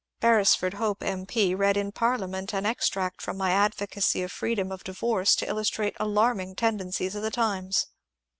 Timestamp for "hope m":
0.73-1.27